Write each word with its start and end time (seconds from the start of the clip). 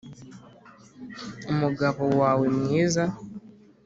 umugabo 1.51 2.03
wawe 2.19 2.45
mwiza 2.57 3.03